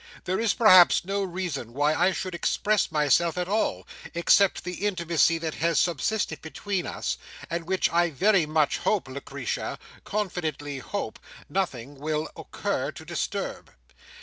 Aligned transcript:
There 0.23 0.39
is, 0.39 0.55
perhaps, 0.55 1.05
no 1.05 1.21
reason 1.23 1.73
why 1.75 1.93
I 1.93 2.11
should 2.11 2.33
express 2.33 2.91
myself 2.91 3.37
at 3.37 3.47
all, 3.47 3.85
except 4.15 4.63
the 4.63 4.87
intimacy 4.87 5.37
that 5.37 5.53
has 5.53 5.79
subsisted 5.79 6.41
between 6.41 6.87
us, 6.87 7.19
and 7.51 7.67
which 7.67 7.87
I 7.93 8.09
very 8.09 8.47
much 8.47 8.79
hope, 8.79 9.07
Lucretia—confidently 9.07 10.79
hope—nothing 10.79 11.99
will 11.99 12.29
occur 12.35 12.91
to 12.91 13.05
disturb. 13.05 13.71